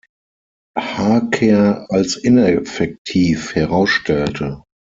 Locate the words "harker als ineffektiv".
0.79-3.53